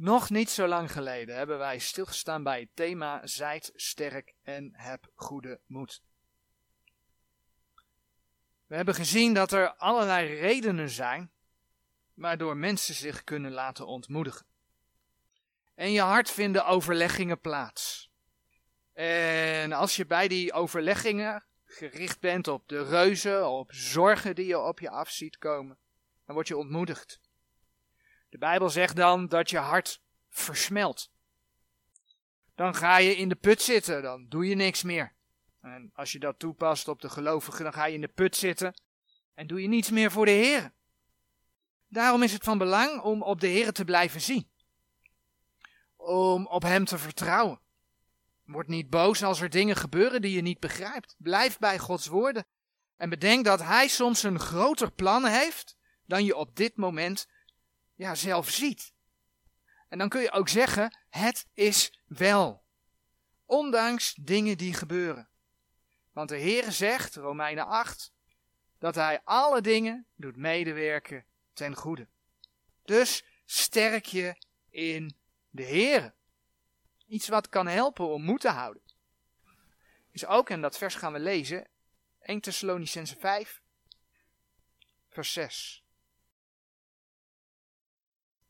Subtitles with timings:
[0.00, 5.10] Nog niet zo lang geleden hebben wij stilgestaan bij het thema Zijt sterk en heb
[5.14, 6.02] goede moed.
[8.66, 11.30] We hebben gezien dat er allerlei redenen zijn
[12.14, 14.46] waardoor mensen zich kunnen laten ontmoedigen.
[15.74, 18.10] En je hart vinden overleggingen plaats.
[18.92, 24.58] En als je bij die overleggingen gericht bent op de reuzen, op zorgen die je
[24.58, 25.78] op je af ziet komen,
[26.24, 27.20] dan word je ontmoedigd.
[28.30, 31.10] De Bijbel zegt dan dat je hart versmelt.
[32.54, 35.12] Dan ga je in de put zitten, dan doe je niks meer.
[35.60, 38.74] En als je dat toepast op de gelovigen, dan ga je in de put zitten
[39.34, 40.72] en doe je niets meer voor de Heer.
[41.88, 44.50] Daarom is het van belang om op de Heer te blijven zien.
[45.96, 47.60] Om op Hem te vertrouwen.
[48.44, 51.14] Word niet boos als er dingen gebeuren die je niet begrijpt.
[51.18, 52.46] Blijf bij Gods woorden.
[52.96, 57.28] En bedenk dat Hij soms een groter plan heeft dan je op dit moment
[58.00, 58.92] ja, zelf ziet.
[59.88, 62.62] En dan kun je ook zeggen, het is wel.
[63.44, 65.28] Ondanks dingen die gebeuren.
[66.12, 68.12] Want de Heer zegt, Romeinen 8,
[68.78, 72.08] dat Hij alle dingen doet medewerken ten goede.
[72.84, 74.36] Dus sterk je
[74.70, 75.16] in
[75.50, 76.14] de Heer.
[77.06, 78.82] Iets wat kan helpen om moed te houden.
[80.10, 81.68] Is ook, en dat vers gaan we lezen,
[82.20, 83.60] 1 Thessalonicense 5,
[85.08, 85.84] vers 6.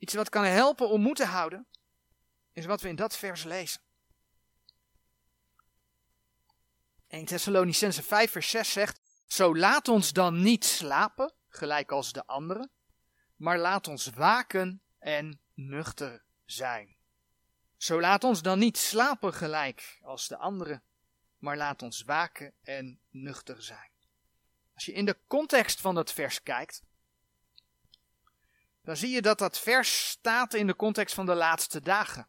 [0.01, 1.67] Iets wat kan helpen om moed te houden,
[2.53, 3.81] is wat we in dat vers lezen.
[7.07, 12.27] 1 Thessalonicense 5 vers 6 zegt, zo laat ons dan niet slapen, gelijk als de
[12.27, 12.71] anderen,
[13.37, 16.97] maar laat ons waken en nuchter zijn.
[17.77, 20.83] Zo laat ons dan niet slapen gelijk als de anderen,
[21.39, 23.91] maar laat ons waken en nuchter zijn.
[24.75, 26.83] Als je in de context van dat vers kijkt,
[28.83, 32.29] dan zie je dat dat vers staat in de context van de laatste dagen.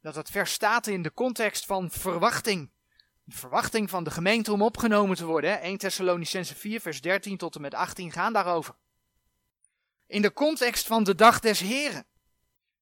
[0.00, 2.70] Dat dat vers staat in de context van verwachting.
[3.24, 5.50] De verwachting van de gemeente om opgenomen te worden.
[5.50, 5.56] Hè?
[5.56, 8.74] 1 Thessalonicense 4 vers 13 tot en met 18 gaan daarover.
[10.06, 12.06] In de context van de dag des Heren.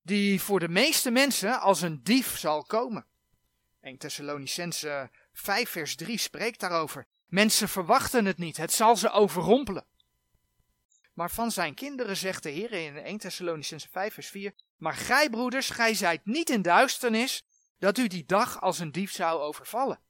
[0.03, 3.06] Die voor de meeste mensen als een dief zal komen.
[3.81, 7.06] 1 Thessalonicense 5 vers 3 spreekt daarover.
[7.27, 9.87] Mensen verwachten het niet, het zal ze overrompelen.
[11.20, 15.31] Maar van zijn kinderen zegt de Heer in 1 Thessalonicense 5 vers 4, maar gij
[15.31, 17.44] broeders, gij zijt niet in duisternis,
[17.78, 20.00] dat u die dag als een dief zou overvallen.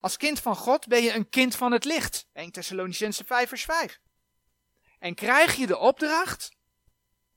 [0.00, 2.26] Als kind van God ben je een kind van het licht.
[2.32, 4.00] 1 Thessalonicense 5 vers 5.
[4.98, 6.56] En krijg je de opdracht,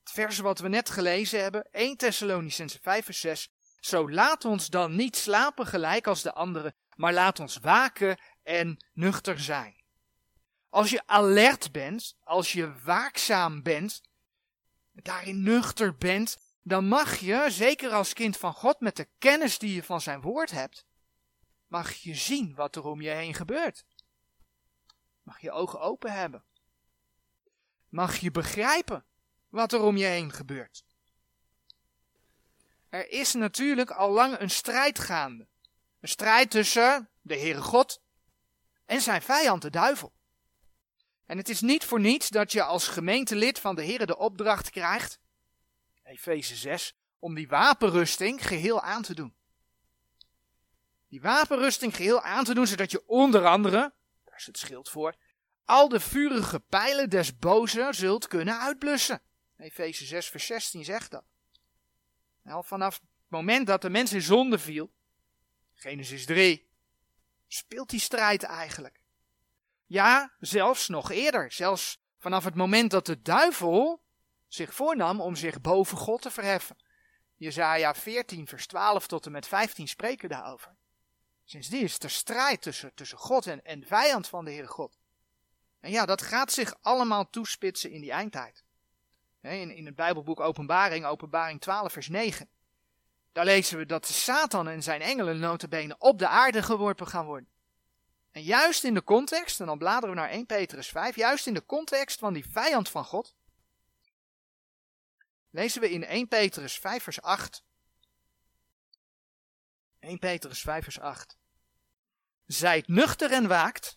[0.00, 3.48] het vers wat we net gelezen hebben, 1 Thessalonicense 5 vers 6,
[3.80, 8.84] zo laat ons dan niet slapen gelijk als de anderen, maar laat ons waken en
[8.92, 9.84] nuchter zijn.
[10.76, 14.02] Als je alert bent, als je waakzaam bent,
[14.92, 19.74] daarin nuchter bent, dan mag je, zeker als kind van God, met de kennis die
[19.74, 20.84] je van zijn woord hebt,
[21.66, 23.84] mag je zien wat er om je heen gebeurt.
[25.22, 26.44] Mag je ogen open hebben.
[27.88, 29.04] Mag je begrijpen
[29.48, 30.84] wat er om je heen gebeurt.
[32.88, 35.46] Er is natuurlijk al lang een strijd gaande.
[36.00, 38.02] Een strijd tussen de Heere God
[38.84, 40.14] en zijn vijand, de duivel.
[41.26, 44.70] En het is niet voor niets dat je als gemeentelid van de Heer de opdracht
[44.70, 45.18] krijgt,
[46.02, 49.34] Efeze 6, om die wapenrusting geheel aan te doen.
[51.08, 53.92] Die wapenrusting geheel aan te doen, zodat je onder andere,
[54.24, 55.14] daar is het schild voor,
[55.64, 59.22] al de vurige pijlen des bozen zult kunnen uitblussen.
[59.56, 61.24] Efeze 6 vers 16 zegt dat.
[62.42, 64.92] Nou, vanaf het moment dat de mens in zonde viel,
[65.74, 66.68] Genesis 3,
[67.46, 69.00] speelt die strijd eigenlijk.
[69.86, 71.52] Ja, zelfs nog eerder.
[71.52, 74.02] Zelfs vanaf het moment dat de duivel
[74.48, 76.76] zich voornam om zich boven God te verheffen.
[77.34, 80.76] Jezaja 14 vers 12 tot en met 15 spreken daarover.
[81.44, 84.98] Sindsdien is er strijd tussen, tussen God en, en vijand van de Heere God.
[85.80, 88.64] En ja, dat gaat zich allemaal toespitsen in die eindtijd.
[89.40, 92.48] In, in het Bijbelboek Openbaring, Openbaring 12 vers 9.
[93.32, 97.48] Daar lezen we dat Satan en zijn engelen notabene op de aarde geworpen gaan worden.
[98.36, 101.54] En juist in de context, en dan bladeren we naar 1 Petrus 5, juist in
[101.54, 103.36] de context van die vijand van God,
[105.50, 107.64] lezen we in 1 Petrus 5 vers 8.
[109.98, 111.38] 1 Petrus 5 vers 8.
[112.46, 113.96] Zijt nuchter en waakt,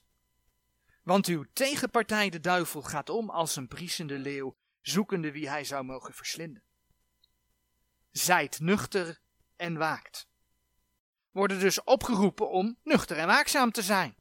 [1.03, 5.83] want uw tegenpartij de duivel gaat om als een briesende leeuw, zoekende wie hij zou
[5.83, 6.63] mogen verslinden.
[8.11, 9.19] Zijt nuchter
[9.55, 10.27] en waakt.
[11.31, 14.18] Worden dus opgeroepen om nuchter en waakzaam te zijn.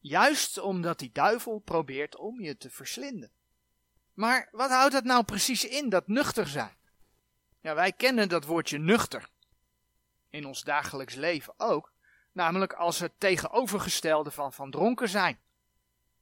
[0.00, 3.32] Juist omdat die duivel probeert om je te verslinden.
[4.14, 6.76] Maar wat houdt het nou precies in, dat nuchter zijn?
[7.60, 9.28] Ja, wij kennen dat woordje nuchter
[10.28, 11.92] in ons dagelijks leven ook,
[12.32, 15.40] namelijk als het tegenovergestelde van, van dronken zijn.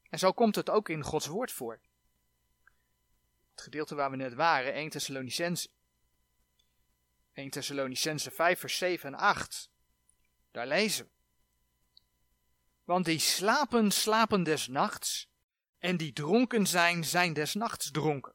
[0.09, 1.81] En zo komt het ook in Gods woord voor.
[3.51, 5.69] Het gedeelte waar we net waren, 1 Thessalonicense.
[7.33, 9.71] 1 Thessalonicense 5 vers 7 en 8.
[10.51, 11.18] Daar lezen we.
[12.89, 15.29] Want die slapen, slapen des nachts,
[15.79, 18.35] en die dronken zijn, zijn des nachts dronken.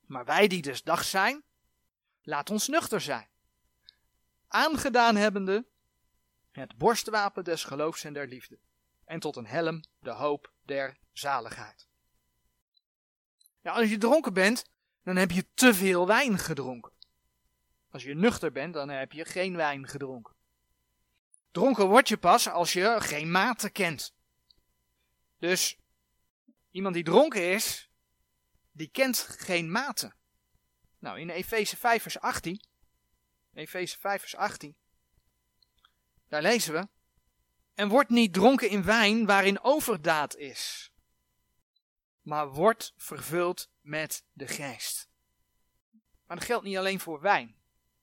[0.00, 1.42] Maar wij die des dag zijn,
[2.22, 3.28] laat ons nuchter zijn.
[4.48, 5.66] Aangedaan hebbende
[6.50, 8.58] het borstwapen des geloofs en der liefde.
[9.04, 11.88] En tot een helm de hoop der zaligheid.
[13.60, 14.64] Ja, als je dronken bent,
[15.02, 16.92] dan heb je te veel wijn gedronken.
[17.90, 20.35] Als je nuchter bent, dan heb je geen wijn gedronken.
[21.56, 24.14] Dronken word je pas als je geen mate kent.
[25.38, 25.78] Dus
[26.70, 27.90] iemand die dronken is,
[28.72, 30.14] die kent geen mate.
[30.98, 32.60] Nou, in Efeze 5 vers 18,
[33.52, 34.76] Efeze 5 vers 18,
[36.28, 36.88] daar lezen we,
[37.74, 40.90] en wordt niet dronken in wijn waarin overdaad is,
[42.20, 45.08] maar wordt vervuld met de geest.
[46.26, 47.56] Maar dat geldt niet alleen voor wijn,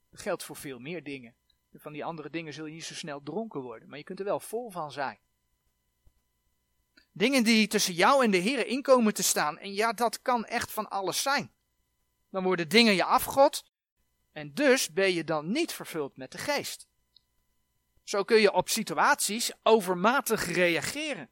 [0.09, 1.35] dat geldt voor veel meer dingen.
[1.73, 4.25] Van die andere dingen zul je niet zo snel dronken worden, maar je kunt er
[4.25, 5.19] wel vol van zijn.
[7.11, 9.57] Dingen die tussen jou en de Heer inkomen te staan.
[9.57, 11.51] En ja, dat kan echt van alles zijn.
[12.29, 13.65] Dan worden dingen je afgod.
[14.31, 16.87] En dus ben je dan niet vervuld met de geest.
[18.03, 21.29] Zo kun je op situaties overmatig reageren.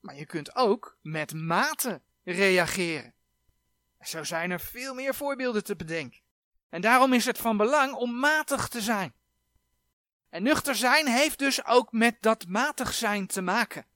[0.00, 3.14] Maar je kunt ook met mate reageren.
[4.00, 6.20] Zo zijn er veel meer voorbeelden te bedenken.
[6.72, 9.14] En daarom is het van belang om matig te zijn.
[10.28, 13.86] En nuchter zijn heeft dus ook met dat matig zijn te maken.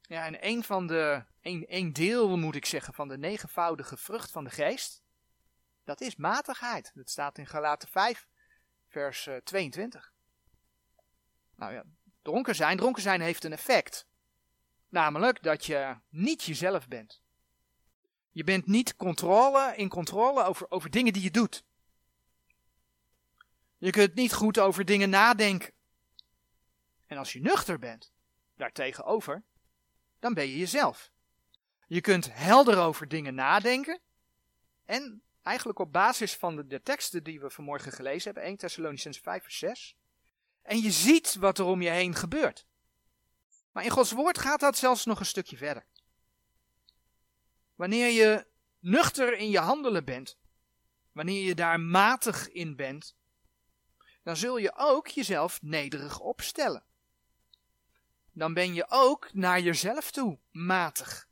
[0.00, 4.30] Ja, en een van de, een, een deel moet ik zeggen, van de negenvoudige vrucht
[4.30, 5.02] van de geest,
[5.84, 6.90] dat is matigheid.
[6.94, 8.26] Dat staat in Galaten 5,
[8.88, 10.12] vers 22.
[10.96, 11.02] Eh,
[11.56, 11.84] nou ja,
[12.22, 14.06] dronken zijn, dronken zijn heeft een effect.
[14.88, 17.22] Namelijk dat je niet jezelf bent.
[18.30, 21.64] Je bent niet controle, in controle over, over dingen die je doet.
[23.82, 25.72] Je kunt niet goed over dingen nadenken.
[27.06, 28.12] En als je nuchter bent,
[28.56, 29.42] daartegenover,
[30.18, 31.10] dan ben je jezelf.
[31.86, 34.00] Je kunt helder over dingen nadenken.
[34.84, 39.42] En eigenlijk op basis van de, teksten die we vanmorgen gelezen hebben, 1 Thessalonians 5
[39.42, 39.96] vers 6.
[40.62, 42.66] En je ziet wat er om je heen gebeurt.
[43.72, 45.86] Maar in Gods woord gaat dat zelfs nog een stukje verder.
[47.74, 48.46] Wanneer je
[48.78, 50.38] nuchter in je handelen bent,
[51.12, 53.16] wanneer je daar matig in bent,
[54.22, 56.82] dan zul je ook jezelf nederig opstellen.
[58.32, 61.28] Dan ben je ook naar jezelf toe matig.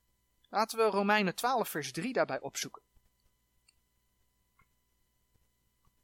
[0.48, 2.82] Laten we Romeinen 12, vers 3 daarbij opzoeken.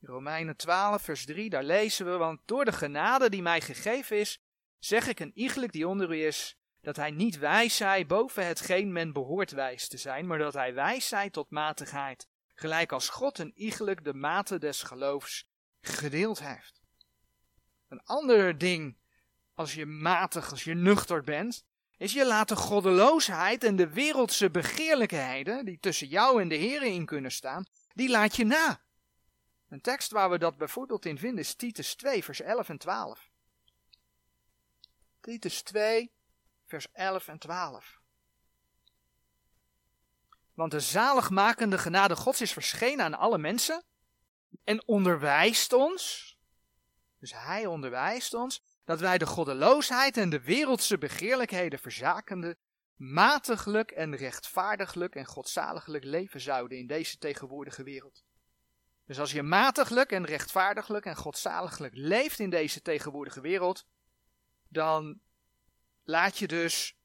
[0.01, 4.41] Romeinen 12, vers 3, daar lezen we, want door de genade die mij gegeven is,
[4.79, 8.93] zeg ik een iegelijk die onder u is, dat hij niet wijs zij boven hetgeen
[8.93, 13.39] men behoort wijs te zijn, maar dat hij wijs zij tot matigheid, gelijk als God
[13.39, 15.47] een iegelijk de mate des geloofs
[15.89, 16.81] gedeeld heeft.
[17.89, 18.97] Een ander ding
[19.55, 21.65] als je matig, als je nuchter bent,
[21.97, 26.83] is je laat de goddeloosheid en de wereldse begeerlijkheden, die tussen jou en de Heer
[26.83, 28.81] in kunnen staan, die laat je na.
[29.69, 33.31] Een tekst waar we dat bijvoorbeeld in vinden is Titus 2, vers 11 en 12.
[35.21, 36.13] Titus 2,
[36.67, 38.01] vers 11 en 12.
[40.55, 43.85] Want de zaligmakende genade Gods is verschenen aan alle mensen
[44.65, 46.37] en onderwijst ons,
[47.19, 52.57] dus hij onderwijst ons dat wij de goddeloosheid en de wereldse begeerlijkheden verzakende,
[52.95, 58.25] matiglijk en rechtvaardiglijk en godzaliglijk leven zouden in deze tegenwoordige wereld.
[59.07, 63.87] Dus als je matiglijk en rechtvaardiglijk en godzaliglijk leeft in deze tegenwoordige wereld,
[64.69, 65.21] dan
[66.03, 66.97] laat je dus,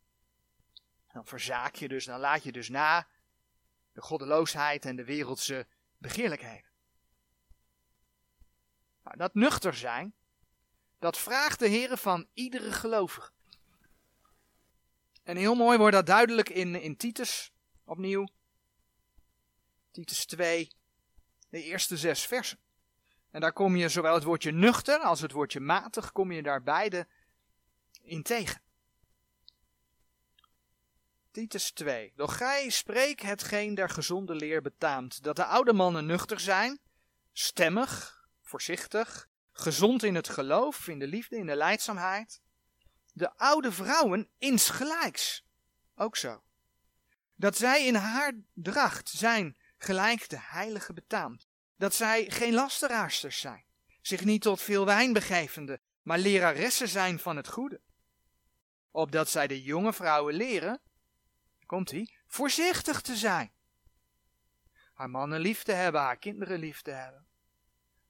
[1.08, 3.08] dan verzaak je dus, dan laat je dus na
[3.92, 5.68] de goddeloosheid en de wereldse
[5.98, 6.71] begeerlijkheden.
[9.18, 10.14] Dat nuchter zijn,
[11.00, 13.32] dat vraagt de Heer van iedere gelovige.
[15.24, 17.52] En heel mooi wordt dat duidelijk in, in Titus,
[17.84, 18.28] opnieuw.
[19.92, 20.72] Titus 2,
[21.50, 22.58] de eerste zes versen.
[23.32, 26.64] En daar kom je zowel het woordje nuchter als het woordje matig, kom je daar
[26.64, 27.08] beide
[28.02, 28.62] in tegen.
[31.32, 32.14] Titus 2.
[32.16, 36.80] Doch gij spreek hetgeen der gezonde leer betaamt, dat de oude mannen nuchter zijn,
[37.34, 38.21] stemmig,
[38.52, 42.42] voorzichtig, gezond in het geloof, in de liefde, in de leidzaamheid.
[43.14, 45.46] De oude vrouwen insgelijks.
[45.96, 46.44] Ook zo.
[47.36, 51.48] Dat zij in haar dracht zijn gelijk de heilige betaamt.
[51.78, 53.66] dat zij geen lasteraarsters zijn,
[54.02, 57.82] zich niet tot veel wijn begevende, maar leraressen zijn van het goede.
[58.92, 60.82] Opdat zij de jonge vrouwen leren,
[61.66, 63.52] komt ie, voorzichtig te zijn.
[64.94, 67.31] Haar mannen lief te hebben, haar kinderen lief te hebben.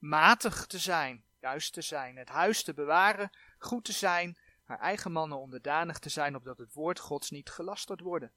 [0.02, 5.12] Matig te zijn, juist te zijn, het huis te bewaren, goed te zijn, haar eigen
[5.12, 8.32] mannen onderdanig te zijn, opdat het woord Gods niet gelasterd worden.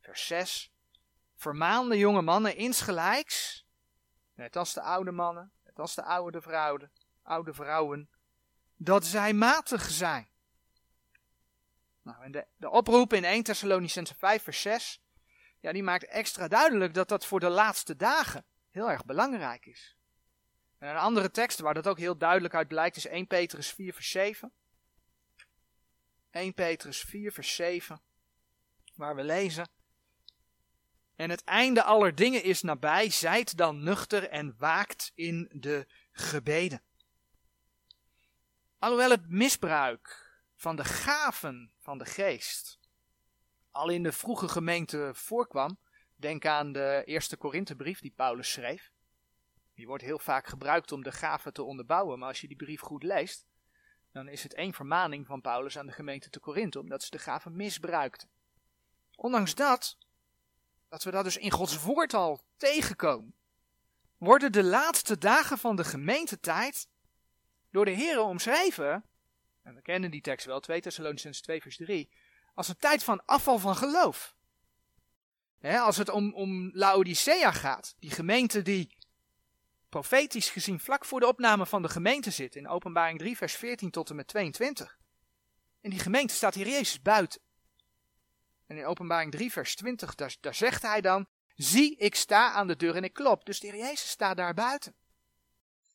[0.00, 0.72] Vers 6.
[1.36, 3.66] Vermaan de jonge mannen insgelijks,
[4.34, 8.10] net als de oude mannen, net als de oude vrouwen, oude vrouwen,
[8.76, 10.28] dat zij matig zijn.
[12.02, 15.02] Nou, en de, de oproep in 1 Thessalonicense 5 vers 6,
[15.60, 19.98] ja, die maakt extra duidelijk dat dat voor de laatste dagen heel erg belangrijk is.
[20.80, 23.92] En een andere tekst waar dat ook heel duidelijk uit blijkt is 1 Petrus 4
[23.92, 24.52] vers 7.
[26.30, 28.00] 1 Petrus 4 vers 7,
[28.94, 29.68] waar we lezen.
[31.16, 36.82] En het einde aller dingen is nabij, zijt dan nuchter en waakt in de gebeden.
[38.78, 42.78] Alhoewel het misbruik van de gaven van de geest
[43.70, 45.78] al in de vroege gemeente voorkwam,
[46.16, 48.90] denk aan de eerste Korinthebrief die Paulus schreef.
[49.80, 52.80] Die wordt heel vaak gebruikt om de gaven te onderbouwen, maar als je die brief
[52.80, 53.46] goed leest,
[54.12, 57.18] dan is het één vermaning van Paulus aan de gemeente te Korinthe, omdat ze de
[57.18, 58.28] gaven misbruikten.
[59.16, 59.96] Ondanks dat,
[60.88, 63.34] dat we dat dus in Gods woord al tegenkomen,
[64.18, 66.88] worden de laatste dagen van de gemeentetijd
[67.70, 69.04] door de Heer omschreven,
[69.62, 72.10] en we kennen die tekst wel, 2 Thessalonians 2 vers 3,
[72.54, 74.34] als een tijd van afval van geloof.
[75.62, 78.98] als het om, om Laodicea gaat, die gemeente die
[79.90, 83.90] profetisch gezien vlak voor de opname van de gemeente zit, in openbaring 3 vers 14
[83.90, 84.98] tot en met 22.
[85.80, 87.40] In die gemeente staat hier Jezus buiten.
[88.66, 92.76] En in openbaring 3 vers 20, daar, zegt hij dan, zie ik sta aan de
[92.76, 93.44] deur en ik klop.
[93.44, 94.94] Dus de Jezus staat daar buiten.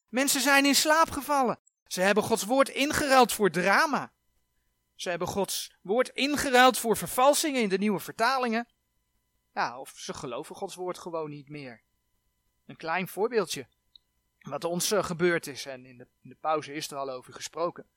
[0.09, 1.59] Mensen zijn in slaap gevallen.
[1.87, 4.13] Ze hebben Gods woord ingeruild voor drama.
[4.95, 8.67] Ze hebben Gods woord ingeruild voor vervalsingen in de nieuwe vertalingen.
[9.53, 11.83] Ja, of ze geloven Gods woord gewoon niet meer.
[12.65, 13.67] Een klein voorbeeldje.
[14.45, 17.33] Wat ons uh, gebeurd is, en in de, in de pauze is er al over
[17.33, 17.87] gesproken.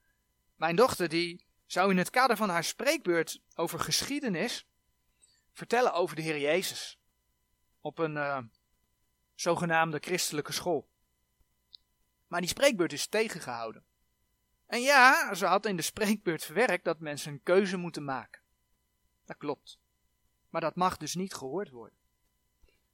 [0.56, 4.66] Mijn dochter die zou in het kader van haar spreekbeurt over geschiedenis
[5.52, 6.98] vertellen over de Heer Jezus.
[7.80, 8.38] Op een uh,
[9.34, 10.88] zogenaamde christelijke school.
[12.26, 13.84] Maar die spreekbeurt is tegengehouden.
[14.66, 18.42] En ja, ze had in de spreekbeurt verwerkt dat mensen een keuze moeten maken.
[19.24, 19.78] Dat klopt.
[20.48, 21.97] Maar dat mag dus niet gehoord worden.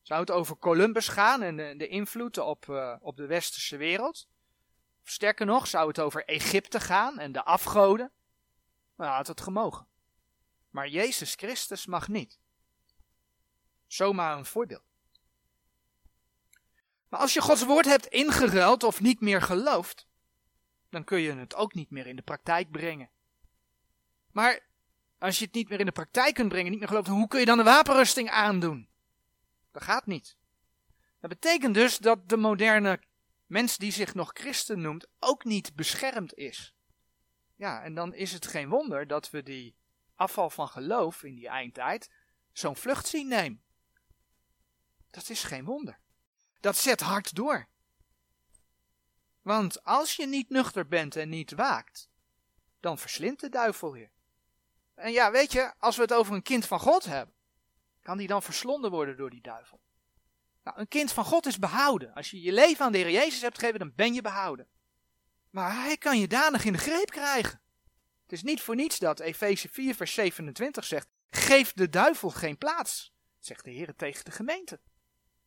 [0.04, 4.28] Zou het over Columbus gaan en de, de invloed op, uh, op de westerse wereld?
[5.02, 8.12] Of sterker nog, zou het over Egypte gaan en de afgoden?
[8.96, 9.88] Nou, had het gemogen.
[10.70, 12.38] Maar Jezus Christus mag niet.
[13.86, 14.84] Zomaar een voorbeeld.
[17.08, 20.06] Maar als je Gods woord hebt ingeruild of niet meer gelooft,
[20.90, 23.10] dan kun je het ook niet meer in de praktijk brengen.
[24.32, 24.60] Maar
[25.18, 27.40] als je het niet meer in de praktijk kunt brengen, niet meer gelooft, hoe kun
[27.40, 28.88] je dan de wapenrusting aandoen?
[29.74, 30.36] Dat gaat niet.
[31.20, 33.00] Dat betekent dus dat de moderne
[33.46, 36.74] mens die zich nog christen noemt ook niet beschermd is.
[37.56, 39.76] Ja, en dan is het geen wonder dat we die
[40.14, 42.10] afval van geloof in die eindtijd
[42.52, 43.62] zo'n vlucht zien nemen.
[45.10, 45.98] Dat is geen wonder.
[46.60, 47.66] Dat zet hard door.
[49.42, 52.08] Want als je niet nuchter bent en niet waakt,
[52.80, 54.08] dan verslindt de duivel je.
[54.94, 57.33] En ja, weet je, als we het over een kind van God hebben,
[58.04, 59.80] kan die dan verslonden worden door die duivel?
[60.62, 62.14] Nou, een kind van God is behouden.
[62.14, 64.68] Als je je leven aan de Heer Jezus hebt gegeven, dan ben je behouden.
[65.50, 67.60] Maar hij kan je danig in de greep krijgen.
[68.22, 72.58] Het is niet voor niets dat Efeze 4 vers 27 zegt, geef de duivel geen
[72.58, 73.12] plaats.
[73.38, 74.80] Zegt de Heer tegen de gemeente.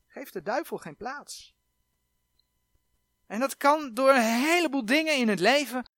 [0.07, 1.55] Geef de duivel geen plaats.
[3.25, 5.89] En dat kan door een heleboel dingen in het leven,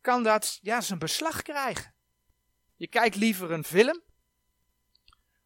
[0.00, 1.94] kan dat ja, zijn beslag krijgen.
[2.76, 4.02] Je kijkt liever een film,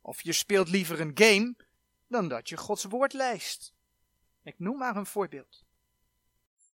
[0.06, 1.54] of je speelt liever een game,
[2.06, 3.74] dan dat je Gods woord leest.
[4.42, 5.64] Ik noem maar een voorbeeld.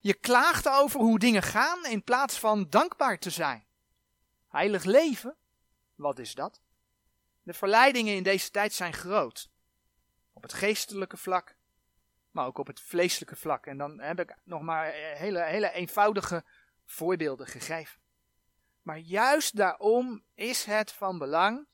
[0.01, 3.67] Je klaagt over hoe dingen gaan in plaats van dankbaar te zijn.
[4.49, 5.37] Heilig leven,
[5.95, 6.61] wat is dat?
[7.43, 9.51] De verleidingen in deze tijd zijn groot.
[10.33, 11.57] Op het geestelijke vlak,
[12.31, 13.67] maar ook op het vleeselijke vlak.
[13.67, 16.45] En dan heb ik nog maar eh, hele, hele eenvoudige
[16.85, 18.01] voorbeelden gegeven.
[18.83, 21.67] Maar juist daarom is het van belang,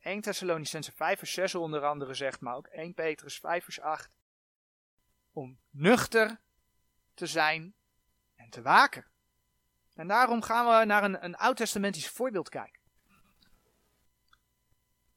[0.00, 4.10] 1 Thessalonicense 5 vers 6 onder andere zegt, maar ook 1 Petrus 5 vers 8,
[5.32, 6.40] om nuchter
[7.14, 7.74] te zijn
[8.36, 9.06] en te waken.
[9.94, 12.80] En daarom gaan we naar een, een oud-testamentisch voorbeeld kijken.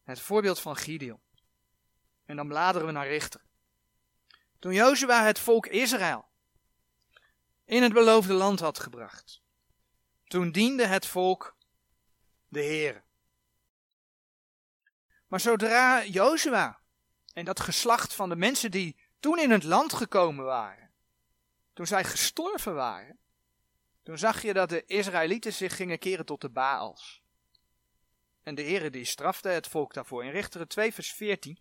[0.04, 1.22] Het voorbeeld van Gideon.
[2.26, 3.42] En dan bladeren we naar Richter.
[4.60, 6.28] Toen Jozua het volk Israël
[7.66, 9.42] in het beloofde land had gebracht,
[10.24, 11.56] toen diende het volk
[12.48, 13.04] de Heer.
[15.34, 16.80] Maar zodra Jozua
[17.34, 20.92] en dat geslacht van de mensen die toen in het land gekomen waren,
[21.74, 23.18] toen zij gestorven waren,
[24.04, 27.22] toen zag je dat de Israëlieten zich gingen keren tot de Baals.
[28.44, 30.24] En de Heere die strafte het volk daarvoor.
[30.24, 31.60] In Richteren 2 vers 14,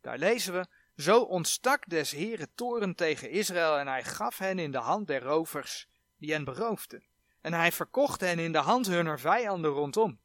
[0.00, 0.66] daar lezen we,
[0.96, 5.22] Zo ontstak des Heere toren tegen Israël en hij gaf hen in de hand der
[5.22, 7.04] rovers die hen beroofden.
[7.40, 10.20] En hij verkocht hen in de hand hunner vijanden rondom.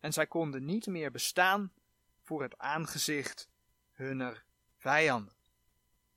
[0.00, 1.72] En zij konden niet meer bestaan
[2.30, 3.48] voor het aangezicht
[3.92, 4.44] hunner
[4.78, 5.34] vijanden.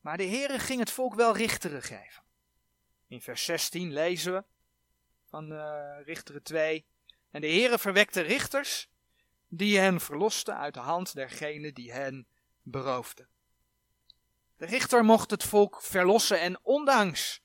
[0.01, 2.23] Maar de Heere ging het volk wel richteren geven.
[3.07, 4.43] In vers 16 lezen we
[5.25, 6.85] van uh, Richteren 2.
[7.31, 8.89] En de Heere verwekte richters
[9.47, 12.27] die hen verlosten uit de hand dergenen die hen
[12.61, 13.27] beroofden.
[14.57, 17.41] De richter mocht het volk verlossen en ondanks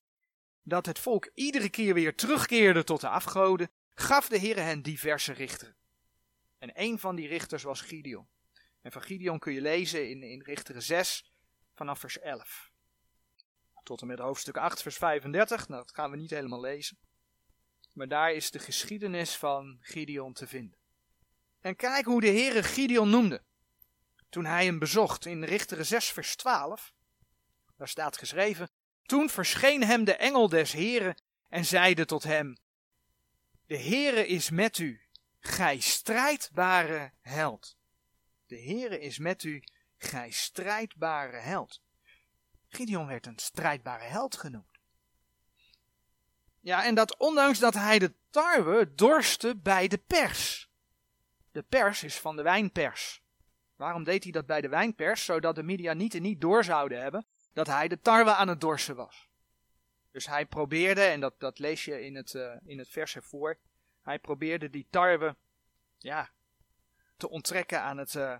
[0.63, 5.33] dat het volk iedere keer weer terugkeerde tot de afgoden, gaf de Heere hen diverse
[5.33, 5.77] richteren.
[6.59, 8.29] En een van die richters was Gideon.
[8.89, 11.31] En van Gideon kun je lezen in, in Richteren 6
[11.75, 12.71] vanaf vers 11.
[13.83, 16.99] Tot en met hoofdstuk 8 vers 35, nou dat gaan we niet helemaal lezen.
[17.93, 20.79] Maar daar is de geschiedenis van Gideon te vinden.
[21.61, 23.43] En kijk hoe de Heere Gideon noemde.
[24.29, 26.93] Toen hij hem bezocht in Richteren 6 vers 12.
[27.77, 28.71] Daar staat geschreven.
[29.03, 32.57] Toen verscheen hem de engel des Heren en zeide tot hem.
[33.67, 35.01] De Heere is met u,
[35.39, 37.78] gij strijdbare held.
[38.49, 39.63] De Heere is met u,
[39.97, 41.83] gij strijdbare held.
[42.69, 44.79] Gideon werd een strijdbare held genoemd.
[46.61, 50.71] Ja, en dat ondanks dat hij de tarwe dorste bij de pers.
[51.53, 53.23] De pers is van de wijnpers.
[53.77, 55.25] Waarom deed hij dat bij de wijnpers?
[55.25, 59.29] Zodat de Midianieten niet door zouden hebben dat hij de tarwe aan het dorsen was.
[60.11, 63.59] Dus hij probeerde, en dat, dat lees je in het, uh, in het vers ervoor,
[64.03, 65.37] hij probeerde die tarwe
[65.99, 66.31] ja,
[67.19, 68.37] te onttrekken aan het, uh,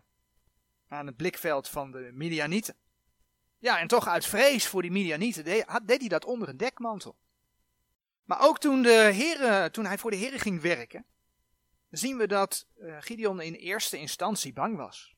[0.89, 2.75] aan het blikveld van de Midianieten.
[3.59, 7.17] Ja, en toch uit vrees voor die Midianieten deed, deed hij dat onder een dekmantel.
[8.25, 11.05] Maar ook toen, de heren, toen hij voor de heren ging werken,
[11.91, 15.15] zien we dat uh, Gideon in eerste instantie bang was.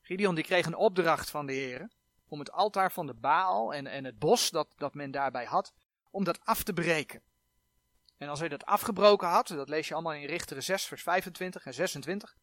[0.00, 1.92] Gideon die kreeg een opdracht van de heren
[2.28, 5.72] om het altaar van de Baal en, en het bos dat, dat men daarbij had,
[6.10, 7.22] om dat af te breken.
[8.16, 11.66] En als hij dat afgebroken had, dat lees je allemaal in Richteren 6 vers 25
[11.66, 12.36] en 26,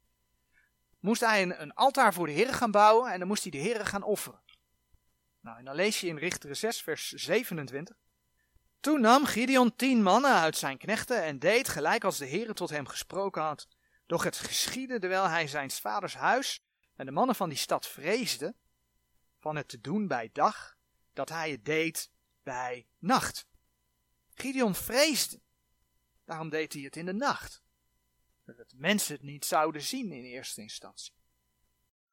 [1.06, 3.58] moest hij een, een altaar voor de heren gaan bouwen en dan moest hij de
[3.58, 4.42] heren gaan offeren.
[5.40, 7.96] Nou, en dan lees je in Richteren 6 vers 27,
[8.80, 12.70] toen nam Gideon tien mannen uit zijn knechten en deed gelijk als de Heere tot
[12.70, 13.68] hem gesproken had.
[14.06, 16.64] Doch het geschiedde terwijl hij zijn vaders huis
[16.96, 18.56] en de mannen van die stad vreesden
[19.40, 20.76] van het te doen bij dag,
[21.14, 22.12] dat hij het deed
[22.44, 23.48] bij nacht.
[24.34, 25.42] Gideon vreesde,
[26.26, 27.65] daarom deed hij het in de nacht.
[28.46, 31.14] Dat mensen het niet zouden zien in eerste instantie.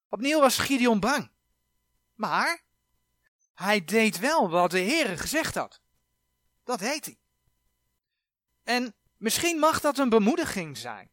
[0.08, 1.30] Opnieuw was Gideon bang.
[2.14, 2.62] Maar
[3.54, 5.80] hij deed wel wat de Heere gezegd had.
[6.64, 7.18] Dat heet hij.
[8.62, 11.10] En misschien mag dat een bemoediging zijn.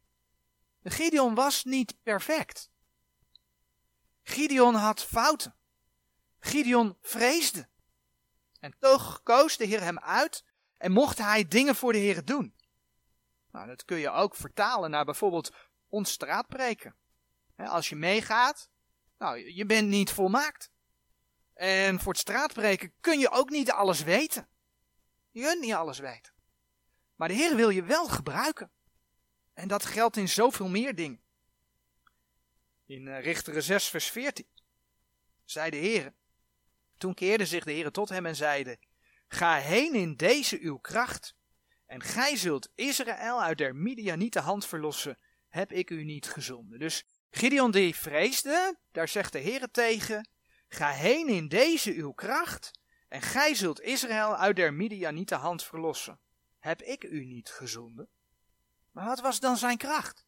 [0.82, 2.70] Gideon was niet perfect.
[4.22, 5.54] Gideon had fouten.
[6.38, 7.68] Gideon vreesde.
[8.60, 10.44] En toch koos de Heer hem uit
[10.76, 12.54] en mocht hij dingen voor de Heer doen.
[13.52, 15.54] Nou, dat kun je ook vertalen naar bijvoorbeeld
[15.88, 16.94] ons straatpreken.
[17.56, 18.70] Als je meegaat,
[19.18, 20.70] nou, je bent niet volmaakt.
[21.54, 24.48] En voor het straatpreken kun je ook niet alles weten.
[25.30, 26.32] Je kunt niet alles weten.
[27.16, 28.70] Maar de Heer wil je wel gebruiken.
[29.52, 31.22] En dat geldt in zoveel meer dingen.
[32.86, 34.46] In uh, Richteren 6 vers 14
[35.44, 36.14] zei de Heer.
[36.98, 38.78] Toen keerde zich de Heer tot hem en zeide,
[39.28, 41.34] Ga heen in deze uw kracht,
[41.90, 46.78] en gij zult Israël uit der Midianieten hand verlossen, heb ik u niet gezonden.
[46.78, 50.28] Dus Gideon die vreesde, daar zegt de Heer tegen,
[50.68, 52.70] Ga heen in deze uw kracht,
[53.08, 56.20] en gij zult Israël uit der Midianieten hand verlossen.
[56.58, 58.08] Heb ik u niet gezonden?
[58.90, 60.26] Maar wat was dan zijn kracht?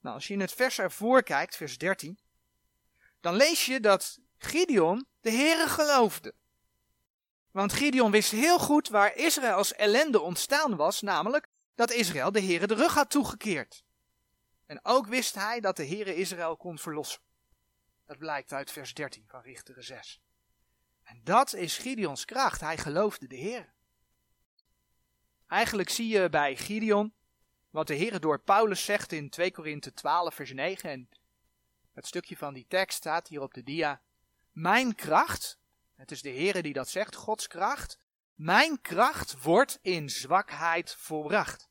[0.00, 2.18] Nou, als je in het vers ervoor kijkt, vers 13,
[3.20, 6.34] dan lees je dat Gideon de Heere geloofde.
[7.54, 12.66] Want Gideon wist heel goed waar Israëls ellende ontstaan was, namelijk dat Israël de Heere
[12.66, 13.84] de rug had toegekeerd.
[14.66, 17.20] En ook wist hij dat de Heere Israël kon verlossen.
[18.06, 20.20] Dat blijkt uit vers 13 van Richteren 6.
[21.02, 22.60] En dat is Gideons kracht.
[22.60, 23.72] Hij geloofde de Heer.
[25.48, 27.12] Eigenlijk zie je bij Gideon
[27.70, 30.90] wat de Heer door Paulus zegt in 2 Korinthe 12 vers 9.
[30.90, 31.08] En
[31.92, 34.00] het stukje van die tekst staat hier op de dia.
[34.52, 35.58] Mijn kracht
[35.96, 37.98] Het is de Heere die dat zegt, Gods kracht.
[38.34, 41.68] Mijn kracht wordt in zwakheid volbracht.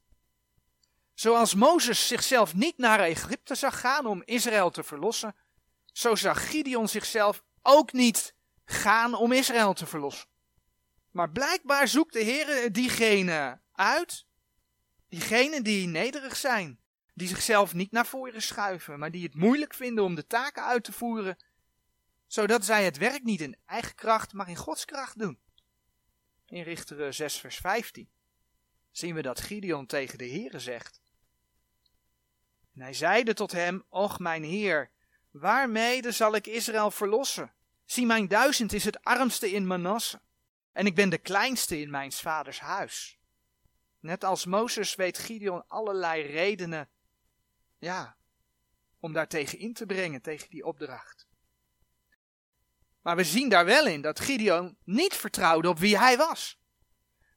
[1.13, 5.35] Zoals Mozes zichzelf niet naar Egypte zag gaan om Israël te verlossen,
[5.91, 8.33] zo zag Gideon zichzelf ook niet
[8.65, 10.27] gaan om Israël te verlossen.
[11.11, 14.25] Maar blijkbaar zoekt de Heer diegenen uit,
[15.09, 16.79] diegenen die nederig zijn,
[17.13, 20.83] die zichzelf niet naar voren schuiven, maar die het moeilijk vinden om de taken uit
[20.83, 21.37] te voeren,
[22.33, 25.39] zodat zij het werk niet in eigen kracht, maar in Gods kracht doen.
[26.45, 28.09] In Richteren 6 vers 15
[28.91, 31.01] zien we dat Gideon tegen de Heere zegt.
[32.73, 34.91] En hij zeide tot hem, Och mijn Heer,
[35.31, 37.53] waarmede zal ik Israël verlossen?
[37.85, 40.21] Zie, mijn duizend is het armste in Manasse,
[40.71, 43.19] en ik ben de kleinste in mijn vaders huis.
[43.99, 46.89] Net als Mozes weet Gideon allerlei redenen,
[47.79, 48.17] ja,
[48.99, 51.22] om daar tegen in te brengen, tegen die opdracht.
[53.03, 56.57] Maar we zien daar wel in dat Gideon niet vertrouwde op wie hij was.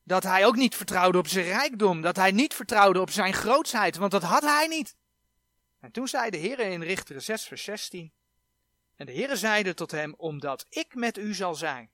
[0.02, 3.96] Dat hij ook niet vertrouwde op zijn rijkdom, dat hij niet vertrouwde op zijn grootsheid,
[3.96, 4.96] want dat had hij niet.
[5.80, 8.12] En toen zei de Heer in Richter 6 vers 16,
[8.96, 11.90] en de Heere zeide tot hem, omdat ik met u zal zijn,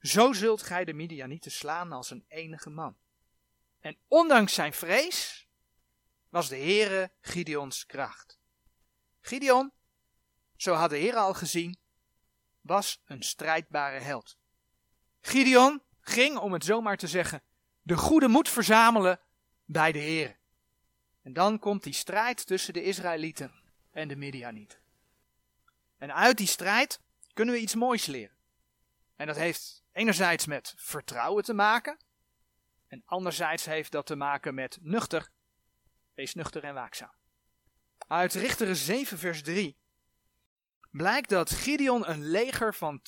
[0.00, 2.96] zo zult gij de Midianieten slaan als een enige man.
[3.80, 5.48] En ondanks zijn vrees
[6.28, 8.38] was de Heere Gideons kracht.
[9.20, 9.72] Gideon,
[10.56, 11.78] zo had de Heer al gezien,
[12.64, 14.36] was een strijdbare held.
[15.20, 17.42] Gideon ging, om het zomaar te zeggen,
[17.82, 19.20] de goede moed verzamelen
[19.64, 20.36] bij de Heer.
[21.22, 23.52] En dan komt die strijd tussen de Israëlieten
[23.90, 24.78] en de Midianieten.
[25.98, 27.00] En uit die strijd
[27.32, 28.36] kunnen we iets moois leren.
[29.16, 31.98] En dat heeft enerzijds met vertrouwen te maken.
[32.88, 35.30] En anderzijds heeft dat te maken met nuchter.
[36.14, 37.12] Wees nuchter en waakzaam.
[37.98, 39.76] Uit Richteren 7 vers 3
[40.96, 43.00] blijkt dat Gideon een leger van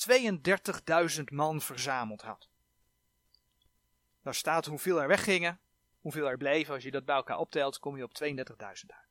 [1.17, 2.49] 32.000 man verzameld had.
[4.21, 5.59] Daar staat hoeveel er weggingen,
[5.99, 6.73] hoeveel er bleven.
[6.73, 9.07] Als je dat bij elkaar optelt, kom je op 32.000 uit.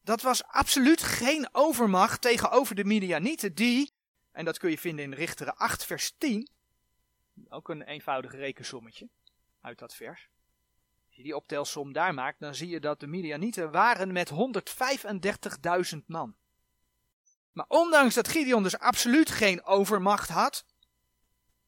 [0.00, 3.92] Dat was absoluut geen overmacht tegenover de Midianieten, die,
[4.32, 6.48] en dat kun je vinden in Richteren 8, vers 10,
[7.48, 9.08] ook een eenvoudig rekensommetje
[9.60, 10.28] uit dat vers.
[11.06, 14.30] Als je die optelsom daar maakt, dan zie je dat de Midianieten waren met
[15.94, 16.38] 135.000 man.
[17.52, 20.64] Maar ondanks dat Gideon dus absoluut geen overmacht had,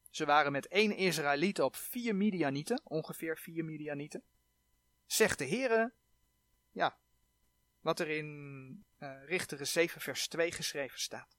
[0.09, 4.23] ze waren met één Israëliet op vier Midianieten, ongeveer vier Midianieten,
[5.05, 5.93] zegt de Heere,
[6.71, 6.97] ja,
[7.79, 11.37] wat er in uh, Richteren 7 vers 2 geschreven staat.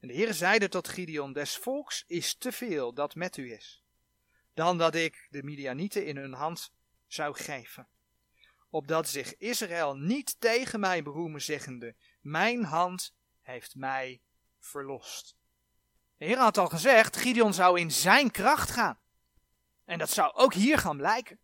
[0.00, 3.84] En de Heere zeide tot Gideon, des volks is te veel dat met u is,
[4.54, 6.72] dan dat ik de Midianieten in hun hand
[7.06, 7.88] zou geven.
[8.70, 14.20] Opdat zich Israël niet tegen mij beroemen, zeggende, mijn hand heeft mij
[14.58, 15.36] verlost.
[16.16, 18.98] De Heer had al gezegd, Gideon zou in zijn kracht gaan.
[19.84, 21.38] En dat zou ook hier gaan blijken.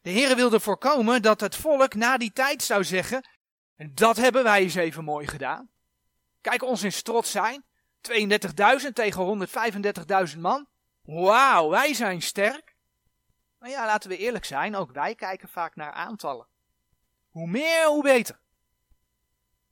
[0.00, 3.28] De Heer wilde voorkomen dat het volk na die tijd zou zeggen,
[3.76, 5.70] en dat hebben wij eens even mooi gedaan.
[6.40, 7.64] Kijk ons in trots zijn,
[8.10, 9.48] 32.000 tegen
[10.34, 10.68] 135.000 man.
[11.02, 12.76] Wauw, wij zijn sterk.
[13.58, 16.46] Maar ja, laten we eerlijk zijn, ook wij kijken vaak naar aantallen.
[17.28, 18.40] Hoe meer, hoe beter.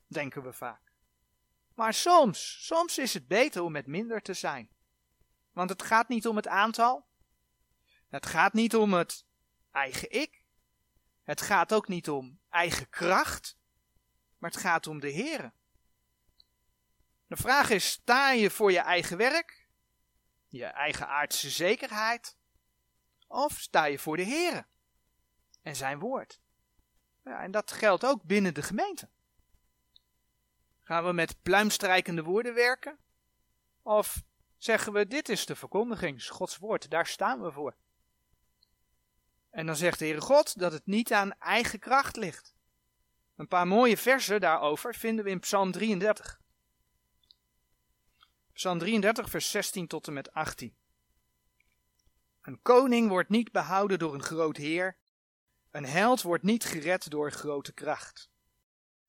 [0.07, 0.90] Denken we vaak.
[1.81, 4.69] Maar soms, soms is het beter om met minder te zijn.
[5.51, 7.07] Want het gaat niet om het aantal.
[8.09, 9.25] Het gaat niet om het
[9.71, 10.43] eigen ik.
[11.23, 13.57] Het gaat ook niet om eigen kracht.
[14.37, 15.53] Maar het gaat om de Here.
[17.27, 19.67] De vraag is, sta je voor je eigen werk?
[20.47, 22.37] Je eigen aardse zekerheid?
[23.27, 24.65] Of sta je voor de Here?
[25.61, 26.41] En zijn woord?
[27.23, 29.09] Ja, en dat geldt ook binnen de gemeente.
[30.91, 32.97] Gaan we met pluimstrijkende woorden werken?
[33.81, 34.23] Of
[34.57, 37.75] zeggen we, dit is de verkondiging, Gods woord, daar staan we voor.
[39.49, 42.55] En dan zegt de Heere God dat het niet aan eigen kracht ligt.
[43.35, 46.41] Een paar mooie versen daarover vinden we in Psalm 33.
[48.53, 50.75] Psalm 33, vers 16 tot en met 18.
[52.41, 54.97] Een koning wordt niet behouden door een groot heer.
[55.69, 58.30] Een held wordt niet gered door grote kracht.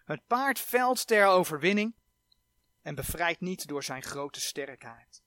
[0.04, 1.94] Het paard velt ter overwinning
[2.82, 5.22] en bevrijdt niet door zijn grote sterkheid.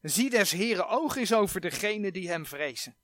[0.00, 2.96] Zie des Heren oog is over degene die hem vrezen,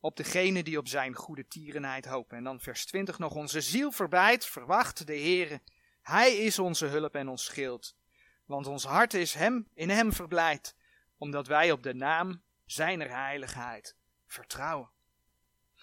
[0.00, 2.36] op degene die op zijn goede tierenheid hopen.
[2.36, 5.60] En dan vers 20 nog, onze ziel verbijt, verwacht de Heere.
[6.02, 7.96] Hij is onze hulp en ons schild.
[8.44, 10.74] Want ons hart is hem, in hem verblijd,
[11.18, 14.90] omdat wij op de naam zijner heiligheid vertrouwen.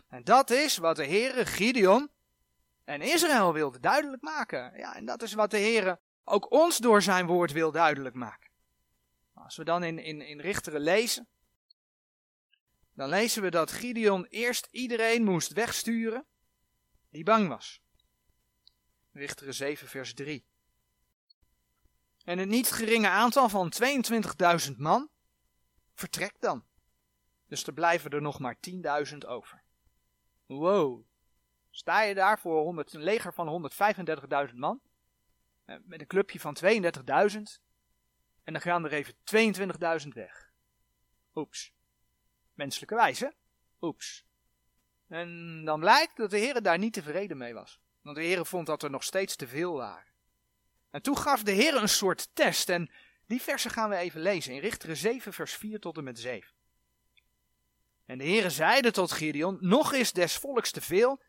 [0.07, 2.09] En dat is wat de Heere Gideon
[2.89, 4.77] en Israël wilde duidelijk maken.
[4.77, 8.49] Ja, en dat is wat de Heer ook ons door zijn woord wil duidelijk maken.
[9.33, 11.27] Als we dan in, in, in Richteren lezen,
[12.93, 16.25] dan lezen we dat Gideon eerst iedereen moest wegsturen
[17.09, 17.81] die bang was.
[19.11, 20.45] Richteren 7 vers 3.
[22.23, 23.73] En het niet geringe aantal van
[24.69, 25.09] 22.000 man
[25.93, 26.65] vertrekt dan.
[27.47, 28.57] Dus er blijven er nog maar
[29.11, 29.63] 10.000 over.
[30.45, 31.08] Wow.
[31.69, 33.71] Sta je daar voor 100, een leger van
[34.49, 34.81] 135.000 man?
[35.65, 37.61] Eh, met een clubje van 32.000.
[38.43, 39.13] En dan gaan er even
[40.03, 40.51] 22.000 weg.
[41.35, 41.73] Oeps.
[42.53, 43.33] Menselijke wijze.
[43.81, 44.25] Oeps.
[45.07, 47.79] En dan blijkt dat de Heer daar niet tevreden mee was.
[48.01, 50.13] Want de Heer vond dat er nog steeds te veel waren.
[50.89, 52.69] En toen gaf de Heer een soort test.
[52.69, 52.91] En
[53.25, 54.53] die versen gaan we even lezen.
[54.53, 56.53] In Richteren 7 vers 4 tot en met 7.
[58.05, 61.21] En de Heere zeide tot Gideon, nog is des volks te veel,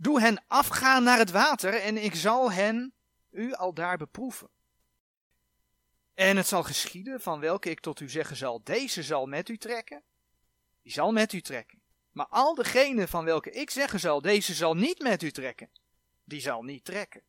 [0.00, 2.92] doe hen afgaan naar het water en ik zal hen
[3.30, 4.48] u al daar beproeven.
[6.14, 9.58] En het zal geschieden, van welke ik tot u zeggen zal, deze zal met u
[9.58, 10.02] trekken,
[10.82, 11.82] die zal met u trekken.
[12.12, 15.70] Maar al degene van welke ik zeggen zal, deze zal niet met u trekken,
[16.24, 17.22] die zal niet trekken.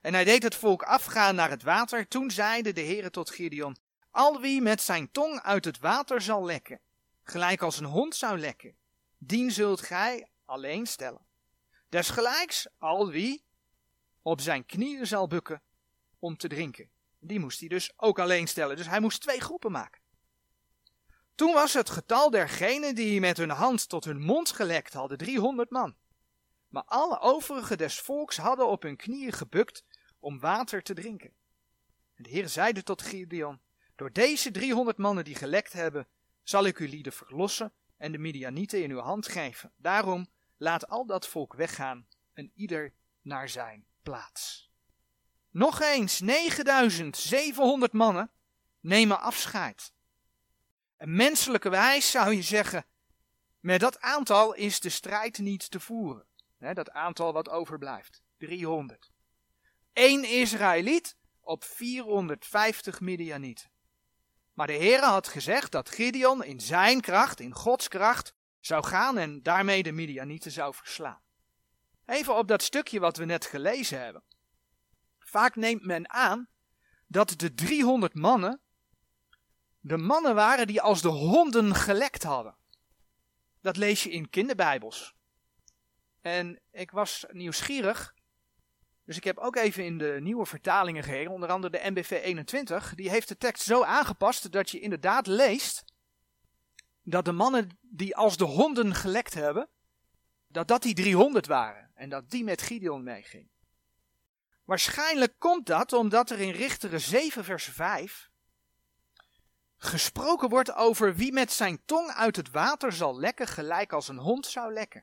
[0.00, 2.08] En hij deed het volk afgaan naar het water.
[2.08, 3.76] Toen zeide de Heere tot Gideon,
[4.10, 6.80] al wie met zijn tong uit het water zal lekken,
[7.22, 8.76] gelijk als een hond zou lekken,
[9.18, 11.27] dien zult gij alleen stellen.
[11.88, 13.44] Desgelijks al wie
[14.22, 15.62] op zijn knieën zal bukken
[16.18, 16.90] om te drinken.
[17.18, 18.76] Die moest hij dus ook alleen stellen.
[18.76, 20.00] Dus hij moest twee groepen maken.
[21.34, 25.70] Toen was het getal dergenen die met hun hand tot hun mond gelekt hadden 300
[25.70, 25.96] man.
[26.68, 29.84] Maar alle overige des volks hadden op hun knieën gebukt
[30.18, 31.32] om water te drinken.
[32.14, 33.60] En de Heer zeide tot Gideon,
[33.96, 36.08] door deze 300 mannen die gelekt hebben,
[36.42, 39.72] zal ik uw lieden verlossen en de Midianieten in uw hand geven.
[39.76, 44.70] Daarom laat al dat volk weggaan en ieder naar zijn plaats.
[45.50, 48.30] Nog eens 9700 mannen
[48.80, 49.92] nemen afscheid.
[50.96, 52.86] En menselijke wijs zou je zeggen,
[53.60, 56.26] met dat aantal is de strijd niet te voeren.
[56.58, 59.10] dat aantal wat overblijft, 300.
[59.92, 63.70] Eén Israëliet op 450 Midianieten.
[64.52, 68.34] Maar de Heere had gezegd dat Gideon in zijn kracht, in Gods kracht,
[68.68, 71.20] zou gaan en daarmee de Midianieten zou verslaan.
[72.06, 74.22] Even op dat stukje wat we net gelezen hebben.
[75.18, 76.48] Vaak neemt men aan
[77.06, 78.60] dat de 300 mannen
[79.80, 82.56] de mannen waren die als de honden gelekt hadden.
[83.60, 85.14] Dat lees je in kinderbijbels.
[86.20, 88.14] En ik was nieuwsgierig
[89.08, 92.94] dus ik heb ook even in de nieuwe vertalingen gekeken, onder andere de MBV 21.
[92.94, 95.84] Die heeft de tekst zo aangepast dat je inderdaad leest
[97.10, 99.68] dat de mannen die als de honden gelekt hebben,
[100.46, 101.90] dat dat die 300 waren.
[101.94, 103.48] En dat die met Gideon meeging.
[104.64, 108.30] Waarschijnlijk komt dat omdat er in Richteren 7 vers 5
[109.76, 114.18] gesproken wordt over wie met zijn tong uit het water zal lekken gelijk als een
[114.18, 115.02] hond zou lekken.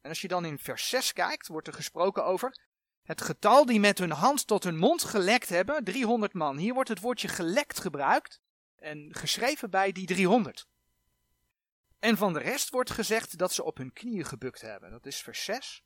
[0.00, 2.64] En als je dan in vers 6 kijkt, wordt er gesproken over
[3.02, 6.56] het getal die met hun hand tot hun mond gelekt hebben, 300 man.
[6.56, 8.40] Hier wordt het woordje gelekt gebruikt
[8.76, 10.66] en geschreven bij die 300.
[12.06, 14.90] En van de rest wordt gezegd dat ze op hun knieën gebukt hebben.
[14.90, 15.84] Dat is vers 6.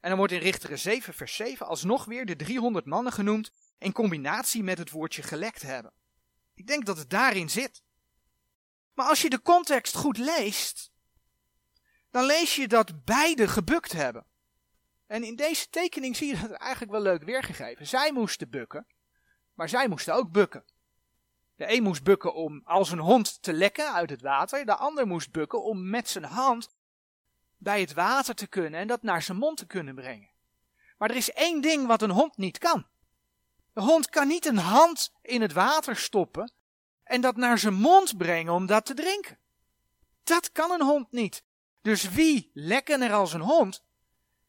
[0.00, 3.92] En dan wordt in Richteren 7 vers 7 alsnog weer de 300 mannen genoemd in
[3.92, 5.92] combinatie met het woordje gelekt hebben.
[6.54, 7.82] Ik denk dat het daarin zit.
[8.94, 10.92] Maar als je de context goed leest,
[12.10, 14.26] dan lees je dat beide gebukt hebben.
[15.06, 17.86] En in deze tekening zie je dat eigenlijk wel leuk weergegeven.
[17.86, 18.86] Zij moesten bukken,
[19.54, 20.64] maar zij moesten ook bukken.
[21.56, 25.06] De een moest bukken om als een hond te lekken uit het water, de ander
[25.06, 26.74] moest bukken om met zijn hand
[27.56, 30.30] bij het water te kunnen en dat naar zijn mond te kunnen brengen.
[30.98, 32.86] Maar er is één ding wat een hond niet kan.
[33.72, 36.52] De hond kan niet een hand in het water stoppen
[37.04, 39.38] en dat naar zijn mond brengen om dat te drinken.
[40.22, 41.44] Dat kan een hond niet.
[41.82, 43.84] Dus wie lekken er als een hond?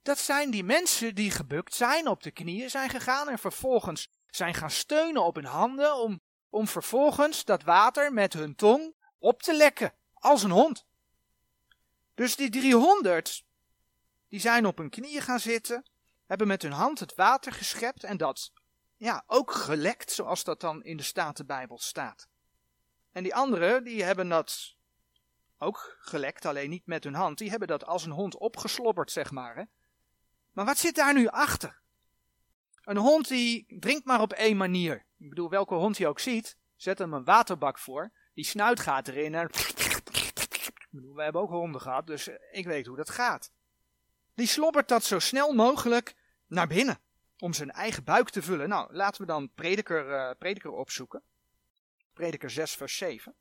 [0.01, 4.53] Dat zijn die mensen die gebukt zijn, op de knieën zijn gegaan en vervolgens zijn
[4.53, 6.21] gaan steunen op hun handen om,
[6.53, 10.85] om vervolgens dat water met hun tong op te lekken, als een hond.
[12.13, 13.45] Dus die 300,
[14.27, 15.85] die zijn op hun knieën gaan zitten,
[16.25, 18.51] hebben met hun hand het water geschept en dat,
[18.97, 22.27] ja, ook gelekt, zoals dat dan in de Statenbijbel staat.
[23.11, 24.75] En die anderen, die hebben dat
[25.57, 29.31] ook gelekt, alleen niet met hun hand, die hebben dat als een hond opgeslobberd, zeg
[29.31, 29.63] maar, hè.
[30.51, 31.81] Maar wat zit daar nu achter?
[32.83, 35.05] Een hond die drinkt maar op één manier.
[35.17, 38.11] Ik bedoel, welke hond je ook ziet, zet hem een waterbak voor.
[38.33, 39.49] Die snuit gaat erin en...
[40.91, 43.51] We hebben ook honden gehad, dus ik weet hoe dat gaat.
[44.33, 46.15] Die slobbert dat zo snel mogelijk
[46.47, 46.99] naar binnen.
[47.37, 48.69] Om zijn eigen buik te vullen.
[48.69, 51.23] Nou, laten we dan prediker, uh, prediker opzoeken.
[52.13, 53.35] Prediker 6, vers 7.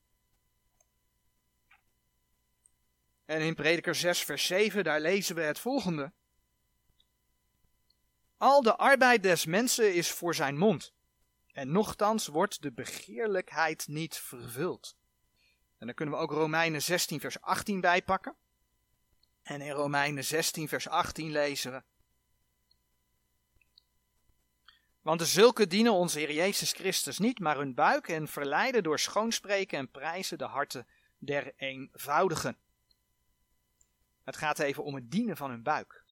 [3.24, 6.12] En in Prediker 6, vers 7, daar lezen we het volgende.
[8.42, 10.92] Al de arbeid des mensen is voor zijn mond,
[11.52, 14.96] en nochtans wordt de begeerlijkheid niet vervuld.
[15.78, 18.36] En dan kunnen we ook Romeinen 16, vers 18 bijpakken.
[19.42, 21.82] En in Romeinen 16, vers 18 lezen we.
[25.02, 28.98] Want de zulke dienen onze Heer Jezus Christus niet, maar hun buik en verleiden door
[28.98, 30.86] schoonspreken en prijzen de harten
[31.18, 32.58] der eenvoudigen.
[34.24, 36.04] Het gaat even om het dienen van hun buik.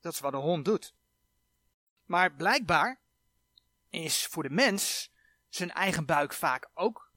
[0.00, 0.96] Dat is wat een hond doet.
[2.08, 3.00] Maar blijkbaar
[3.90, 5.12] is voor de mens
[5.48, 7.12] zijn eigen buik vaak ook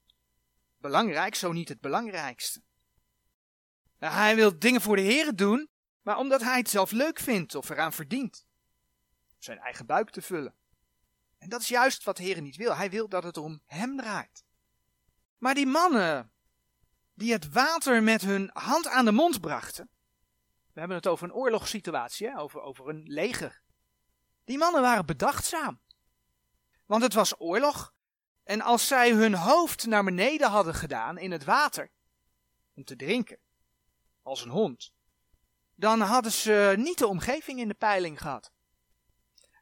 [0.78, 2.62] belangrijk, zo niet het belangrijkste.
[4.00, 5.70] Nou, hij wil dingen voor de Heer doen,
[6.02, 8.46] maar omdat hij het zelf leuk vindt of eraan verdient.
[9.38, 10.56] Zijn eigen buik te vullen.
[11.38, 12.76] En dat is juist wat de Heer niet wil.
[12.76, 14.44] Hij wil dat het om hem draait.
[15.38, 16.32] Maar die mannen
[17.14, 19.90] die het water met hun hand aan de mond brachten.
[20.74, 22.38] We hebben het over een oorlogssituatie?
[22.38, 23.62] Over, over een leger.
[24.52, 25.80] Die mannen waren bedachtzaam.
[26.86, 27.94] Want het was oorlog.
[28.44, 31.92] En als zij hun hoofd naar beneden hadden gedaan in het water,
[32.74, 33.38] om te drinken,
[34.22, 34.94] als een hond,
[35.76, 38.52] dan hadden ze niet de omgeving in de peiling gehad.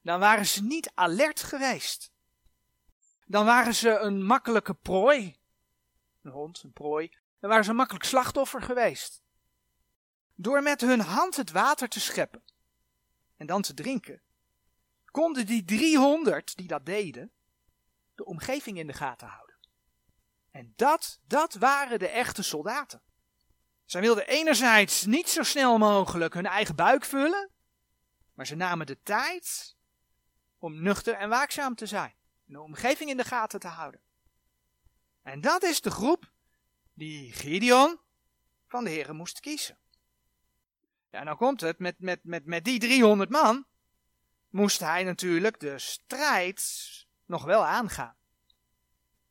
[0.01, 2.11] Dan waren ze niet alert geweest.
[3.25, 5.39] Dan waren ze een makkelijke prooi.
[6.21, 7.09] Een hond, een prooi.
[7.39, 9.21] Dan waren ze een makkelijk slachtoffer geweest.
[10.35, 12.43] Door met hun hand het water te scheppen
[13.37, 14.21] en dan te drinken,
[15.11, 17.31] konden die 300 die dat deden,
[18.15, 19.55] de omgeving in de gaten houden.
[20.51, 23.01] En dat, dat waren de echte soldaten.
[23.85, 27.49] Zij wilden enerzijds niet zo snel mogelijk hun eigen buik vullen,
[28.33, 29.75] maar ze namen de tijd
[30.57, 32.13] om nuchter en waakzaam te zijn.
[32.47, 34.01] En de omgeving in de gaten te houden.
[35.21, 36.31] En dat is de groep
[36.93, 37.99] die Gideon
[38.67, 39.77] van de heren moest kiezen.
[41.11, 43.65] Ja, nou komt het, met, met, met, met die 300 man
[44.49, 46.87] moest hij natuurlijk de strijd
[47.25, 48.15] nog wel aangaan.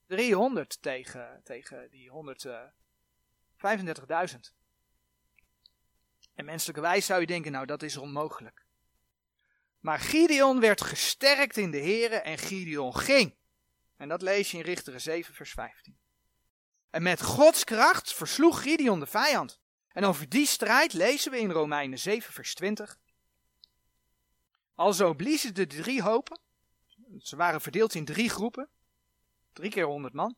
[0.06, 2.16] 300 tegen, tegen die 135.000.
[6.34, 8.66] En menselijke wijs zou je denken, nou dat is onmogelijk.
[9.80, 13.36] Maar Gideon werd gesterkt in de Here en Gideon ging.
[13.96, 15.98] En dat lees je in Richteren 7 vers 15.
[16.90, 19.60] En met Gods kracht versloeg Gideon de vijand.
[19.88, 22.98] En over die strijd lezen we in Romeinen 7 vers 20.
[24.78, 26.40] Alzo bliezen de drie hopen.
[27.18, 28.68] Ze waren verdeeld in drie groepen.
[29.52, 30.36] Drie keer honderd man.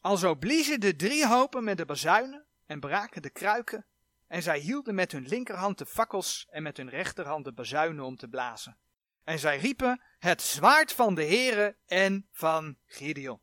[0.00, 3.86] Alzo bliezen de drie hopen met de bazuinen en braken de kruiken.
[4.26, 8.16] En zij hielden met hun linkerhand de fakkels en met hun rechterhand de bazuinen om
[8.16, 8.76] te blazen.
[9.24, 13.40] En zij riepen het zwaard van de Heere en van Gideon.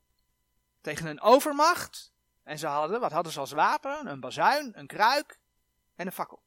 [0.81, 2.13] Tegen een overmacht.
[2.43, 4.07] En ze hadden, wat hadden ze als wapen?
[4.07, 5.39] Een bazuin, een kruik
[5.95, 6.43] en een fakkel.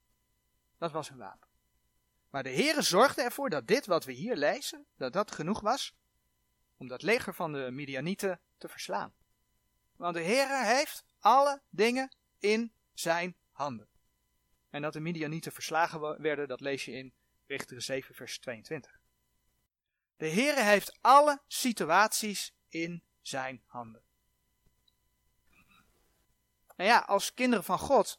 [0.78, 1.50] Dat was hun wapen.
[2.32, 5.94] Maar de Heere zorgde ervoor dat dit wat we hier lezen, dat dat genoeg was
[6.76, 9.14] om dat leger van de Midianieten te verslaan.
[9.96, 13.88] Want de Heere heeft alle dingen in zijn handen.
[14.70, 17.12] En dat de Midianieten verslagen werden, dat lees je in
[17.46, 19.00] Richteren 7 vers 22.
[20.16, 24.02] De Heere heeft alle situaties in zijn handen.
[26.76, 28.18] En ja, als kinderen van God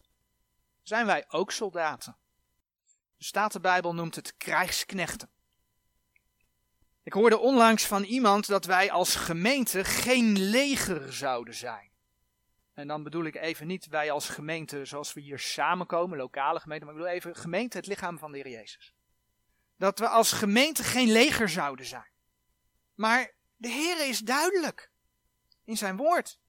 [0.82, 2.18] zijn wij ook soldaten.
[3.24, 5.30] De Statenbijbel noemt het krijgsknechten.
[7.04, 11.92] Ik hoorde onlangs van iemand dat wij als gemeente geen leger zouden zijn.
[12.74, 16.86] En dan bedoel ik even niet wij als gemeente zoals we hier samenkomen, lokale gemeente,
[16.86, 18.94] maar ik bedoel even gemeente, het lichaam van de Heer Jezus.
[19.78, 22.12] Dat we als gemeente geen leger zouden zijn.
[22.94, 24.92] Maar de Heer is duidelijk
[25.64, 26.40] in zijn woord.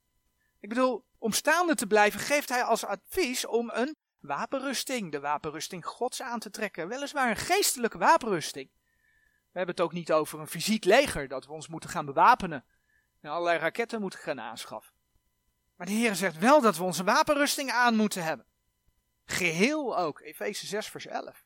[0.60, 5.86] Ik bedoel, om staande te blijven geeft hij als advies om een wapenrusting, de wapenrusting
[5.86, 6.88] Gods aan te trekken.
[6.88, 8.70] Weliswaar een geestelijke wapenrusting.
[9.52, 12.64] We hebben het ook niet over een fysiek leger dat we ons moeten gaan bewapenen
[13.20, 14.94] en allerlei raketten moeten gaan aanschaffen.
[15.76, 18.46] Maar de Heer zegt wel dat we onze wapenrusting aan moeten hebben.
[19.24, 21.44] Geheel ook, Efeze 6 vers 11.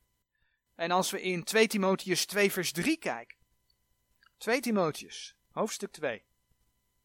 [0.74, 3.36] En als we in 2 Timotheus 2 vers 3 kijken.
[4.36, 6.24] 2 Timotheus, hoofdstuk 2,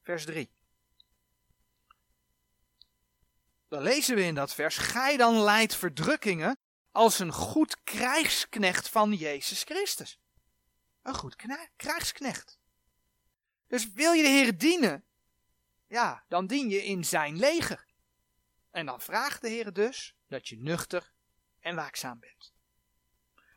[0.02, 0.52] vers 3.
[3.74, 6.58] Dan lezen we in dat vers, gij dan leidt verdrukkingen
[6.92, 10.20] als een goed krijgsknecht van Jezus Christus.
[11.02, 11.36] Een goed
[11.76, 12.58] krijgsknecht.
[13.68, 15.06] Dus wil je de Heer dienen,
[15.88, 17.86] ja, dan dien je in zijn leger.
[18.72, 21.12] En dan vraagt de Heer dus dat je nuchter
[21.60, 22.54] en waakzaam bent.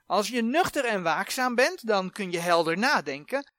[0.07, 3.53] Als je nuchter en waakzaam bent, dan kun je helder nadenken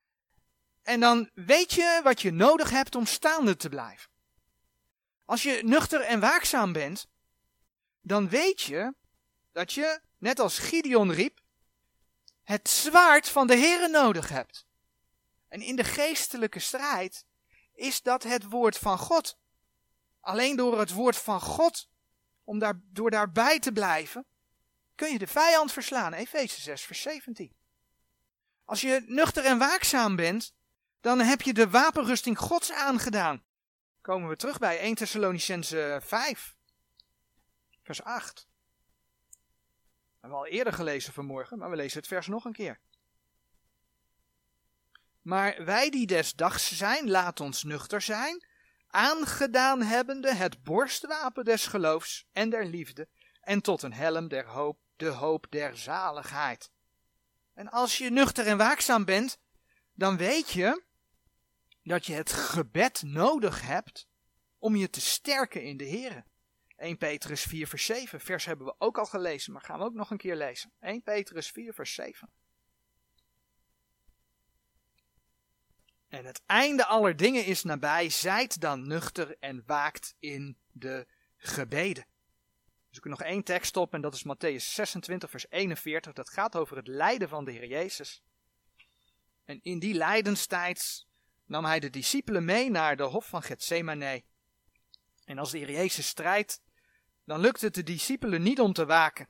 [0.82, 4.16] En dan weet je wat je nodig hebt om staande te blijven.
[5.28, 7.08] Als je nuchter en waakzaam bent,
[8.02, 8.94] dan weet je
[9.52, 11.40] dat je, net als Gideon riep,
[12.44, 14.66] het zwaard van de Heere nodig hebt.
[15.48, 17.26] En in de geestelijke strijd
[17.74, 19.38] is dat het woord van God.
[20.22, 21.90] Alleen door het woord van God,
[22.44, 24.26] om daar, door daarbij te blijven,
[24.96, 26.14] kun je de vijand verslaan.
[26.14, 27.56] Efeze 6, vers 17.
[28.66, 30.54] Als je nuchter en waakzaam bent,
[31.02, 33.46] dan heb je de wapenrusting Gods aangedaan.
[34.08, 36.56] Komen we terug bij 1 Thessalonicense 5,
[37.82, 38.48] vers 8.
[39.30, 39.38] We
[40.20, 42.80] hebben al eerder gelezen vanmorgen, maar we lezen het vers nog een keer.
[45.22, 48.46] Maar wij die des dags zijn, laat ons nuchter zijn,
[48.88, 53.08] aangedaan hebbende het borstwapen des geloofs en der liefde,
[53.42, 56.72] en tot een helm der hoop, de hoop der zaligheid.
[57.54, 59.40] En als je nuchter en waakzaam bent,
[59.94, 60.86] dan weet je
[61.88, 64.08] dat je het gebed nodig hebt
[64.58, 66.26] om je te sterken in de Heer.
[66.76, 69.94] 1 Petrus 4 vers 7, vers hebben we ook al gelezen, maar gaan we ook
[69.94, 70.72] nog een keer lezen.
[70.80, 72.30] 1 Petrus 4 vers 7.
[76.08, 81.08] En het einde aller dingen is nabij, zijt dan nuchter en waakt in de
[81.38, 82.06] gebeden.
[82.90, 86.14] Dus ik nog één tekst op en dat is Matthäus 26 vers 41.
[86.14, 88.24] Dat gaat over het lijden van de Heer Jezus.
[89.46, 91.08] En in die lijdenstijd
[91.48, 94.24] nam hij de discipelen mee naar de hof van Gethsemane.
[95.26, 96.62] En als de Heer Jezus strijdt,
[97.26, 99.30] dan lukt het de discipelen niet om te waken.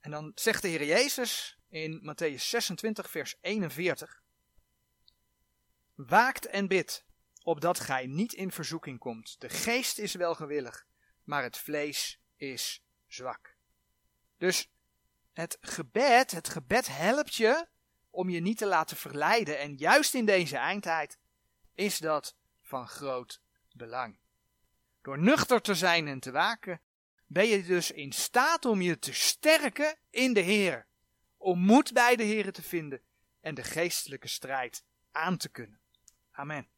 [0.00, 4.22] En dan zegt de Heer Jezus in Matthäus 26 vers 41.
[5.94, 7.04] Waakt en bid,
[7.42, 9.40] opdat gij niet in verzoeking komt.
[9.40, 10.86] De geest is wel gewillig,
[11.24, 13.56] maar het vlees is zwak.
[14.36, 14.70] Dus
[15.32, 17.68] het gebed, het gebed helpt je
[18.10, 19.58] om je niet te laten verleiden.
[19.58, 21.18] En juist in deze eindtijd
[21.78, 23.40] is dat van groot
[23.72, 24.18] belang.
[25.02, 26.80] Door nuchter te zijn en te waken,
[27.26, 30.86] ben je dus in staat om je te sterken in de Heer.
[31.36, 33.02] Om moed bij de Heer te vinden
[33.40, 35.80] en de geestelijke strijd aan te kunnen.
[36.32, 36.68] Amen.